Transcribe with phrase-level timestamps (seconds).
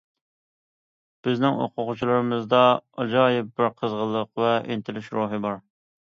[1.25, 2.61] بىزنىڭ ئوقۇغۇچىلىرىمىزدا
[3.03, 5.61] ئاجايىپ بىر قىزغىنلىق ۋە ئىنتىلىش روھى بار.